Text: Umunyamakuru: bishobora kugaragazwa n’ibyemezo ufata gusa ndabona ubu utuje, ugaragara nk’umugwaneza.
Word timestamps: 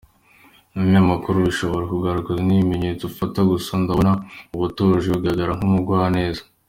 Umunyamakuru: 0.75 1.37
bishobora 1.47 1.89
kugaragazwa 1.93 2.41
n’ibyemezo 2.47 3.03
ufata 3.11 3.39
gusa 3.51 3.71
ndabona 3.81 4.11
ubu 4.53 4.63
utuje, 4.71 5.07
ugaragara 5.11 5.51
nk’umugwaneza. 5.57 6.41